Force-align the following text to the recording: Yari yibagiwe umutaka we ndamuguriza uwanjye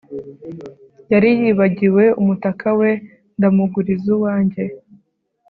Yari 1.11 1.29
yibagiwe 1.39 2.03
umutaka 2.21 2.67
we 2.79 2.91
ndamuguriza 3.37 4.07
uwanjye 4.17 4.63